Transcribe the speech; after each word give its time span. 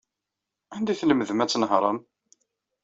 Anda 0.75 0.89
ay 0.91 0.97
tlemdem 0.97 1.43
ad 1.43 1.49
tnehṛem? 1.49 1.97